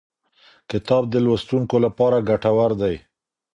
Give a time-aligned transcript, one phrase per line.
[0.71, 2.95] کتاب د لوستونکو لپاره ګټور دی.